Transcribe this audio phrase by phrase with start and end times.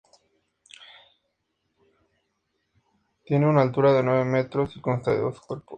[0.01, 2.09] De planta circular,
[3.23, 5.69] tiene una altura de nueve metros y consta de dos cuerpos.